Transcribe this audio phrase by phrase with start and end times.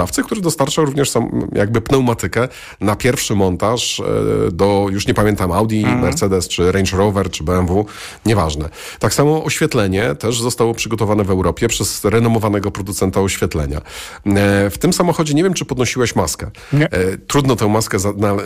[0.00, 2.48] dostawcy, który dostarcza również sam, jakby pneumatykę
[2.80, 4.04] na pierwszy montaż e,
[4.52, 6.00] do, już nie pamiętam, Audi, mhm.
[6.00, 7.86] Mercedes, czy Range Rover, czy BMW,
[8.26, 8.68] nieważne.
[8.98, 13.80] Tak samo oświetlenie też zostało przygotowane w Europie przez renomowanego producenta oświetlenia.
[14.26, 16.50] E, w tym samochodzie nie wiem, czy podnosiłeś maskę.
[16.72, 16.88] Nie.
[17.26, 18.36] Trudno tę maskę za, na,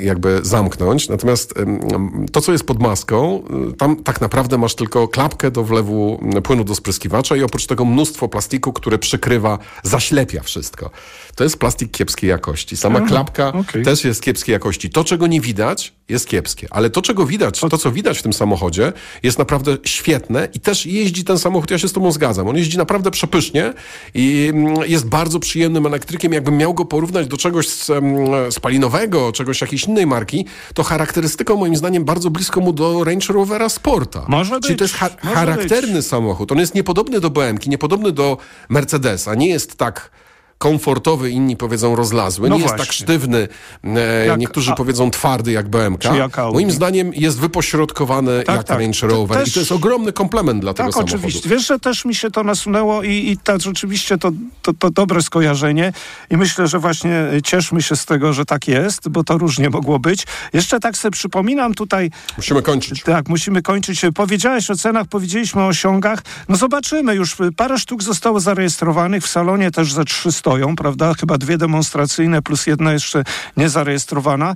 [0.00, 1.54] jakby zamknąć, natomiast
[2.32, 3.42] to, co jest pod maską,
[3.78, 8.28] tam tak naprawdę masz tylko klapkę do wlewu płynu do spryskiwacza i oprócz tego mnóstwo
[8.28, 10.90] plastiku, które przykrywa, zaślepia wszystko.
[11.34, 12.76] To jest plastik kiepskiej jakości.
[12.76, 13.82] Sama Aha, klapka okay.
[13.82, 14.90] też jest kiepskiej jakości.
[14.90, 16.68] To, czego nie widać, jest kiepskie.
[16.70, 18.92] Ale to, czego widać, to, co widać w tym samochodzie,
[19.22, 22.48] jest naprawdę świetne i też jeździ ten samochód, ja się z tobą zgadzam.
[22.48, 23.72] On jeździ naprawdę przepysznie
[24.14, 26.32] i mm, jest bardzo przyjemnym elektrykiem.
[26.32, 27.66] Jakbym miał go porównać do czegoś
[28.50, 33.68] spalinowego, czegoś jakiejś innej marki, to charakterystyką moim zdaniem bardzo blisko mu do Range Rovera
[33.68, 34.24] Sporta.
[34.28, 36.06] Może Czyli być, to jest ha charakterny być.
[36.06, 36.52] samochód.
[36.52, 39.34] On jest niepodobny do BMW, niepodobny do Mercedesa.
[39.34, 40.10] Nie jest tak
[40.62, 42.78] komfortowy, inni powiedzą rozlazły, no nie właśnie.
[42.78, 43.48] jest tak sztywny,
[43.84, 46.04] e, jak, niektórzy a, powiedzą twardy jak BMK.
[46.52, 48.78] Moim zdaniem jest wypośrodkowany tak, jak tak.
[48.78, 51.16] Range Rover też, i to jest ogromny komplement dla tak, tego samochodu.
[51.16, 51.48] oczywiście.
[51.48, 54.30] Wiesz, że też mi się to nasunęło i, i tak rzeczywiście to,
[54.62, 55.92] to, to dobre skojarzenie
[56.30, 59.98] i myślę, że właśnie cieszmy się z tego, że tak jest, bo to różnie mogło
[59.98, 60.26] być.
[60.52, 62.10] Jeszcze tak sobie przypominam tutaj...
[62.36, 63.02] Musimy kończyć.
[63.02, 64.02] Tak, musimy kończyć.
[64.14, 66.22] Powiedziałeś o cenach, powiedzieliśmy o osiągach.
[66.48, 71.14] No zobaczymy, już parę sztuk zostało zarejestrowanych, w salonie też ze 300 stoją, prawda?
[71.14, 73.24] Chyba dwie demonstracyjne plus jedna jeszcze
[73.56, 74.54] niezarejestrowana.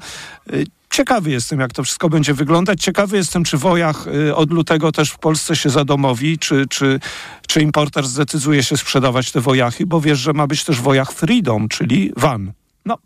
[0.53, 2.81] Y, ciekawy jestem, jak to wszystko będzie wyglądać.
[2.81, 7.01] Ciekawy jestem, czy Wojach y, od lutego też w Polsce się zadomowi, czy, czy,
[7.49, 11.69] czy importer zdecyduje się sprzedawać te Wojachy, bo wiesz, że ma być też Wojach Freedom,
[11.69, 12.53] czyli van.
[12.85, 12.99] No.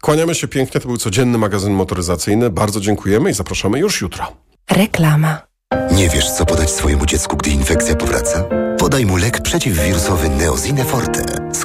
[0.00, 2.50] Kłaniamy się pięknie, to był codzienny magazyn motoryzacyjny.
[2.50, 4.32] Bardzo dziękujemy i zapraszamy już jutro.
[4.70, 5.48] Reklama.
[5.92, 8.44] Nie wiesz, co podać swojemu dziecku, gdy infekcja powraca?
[8.78, 11.37] Podaj mu lek przeciwwirusowy Neozine Forte.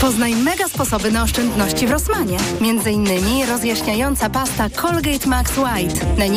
[0.00, 2.38] Poznaj mega sposoby na oszczędności w Rosmanie.
[2.60, 6.06] Między innymi rozjaśniająca pasta Colgate Max White.
[6.18, 6.30] Najniższa